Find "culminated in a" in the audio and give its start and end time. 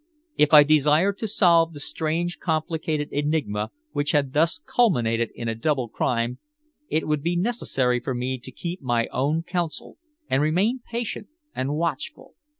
4.65-5.53